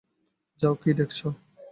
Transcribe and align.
যাও, 0.61 0.73
কী 0.81 0.91
দেখছ? 0.99 1.19